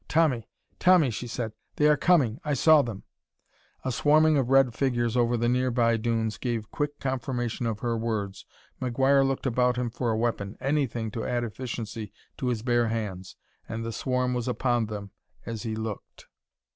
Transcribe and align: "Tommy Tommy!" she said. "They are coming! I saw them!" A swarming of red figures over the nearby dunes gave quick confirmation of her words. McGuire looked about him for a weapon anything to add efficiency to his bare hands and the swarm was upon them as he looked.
"Tommy 0.07 0.49
Tommy!" 0.79 1.11
she 1.11 1.27
said. 1.27 1.53
"They 1.75 1.87
are 1.87 1.95
coming! 1.95 2.39
I 2.43 2.55
saw 2.55 2.81
them!" 2.81 3.03
A 3.85 3.91
swarming 3.91 4.35
of 4.35 4.49
red 4.49 4.73
figures 4.73 5.15
over 5.15 5.37
the 5.37 5.47
nearby 5.47 5.95
dunes 5.97 6.39
gave 6.39 6.71
quick 6.71 6.97
confirmation 6.99 7.67
of 7.67 7.81
her 7.81 7.95
words. 7.95 8.43
McGuire 8.81 9.23
looked 9.23 9.45
about 9.45 9.75
him 9.77 9.91
for 9.91 10.09
a 10.09 10.17
weapon 10.17 10.57
anything 10.59 11.11
to 11.11 11.23
add 11.23 11.43
efficiency 11.43 12.11
to 12.37 12.47
his 12.47 12.63
bare 12.63 12.87
hands 12.87 13.35
and 13.69 13.85
the 13.85 13.93
swarm 13.93 14.33
was 14.33 14.47
upon 14.47 14.87
them 14.87 15.11
as 15.45 15.61
he 15.61 15.75
looked. 15.75 16.25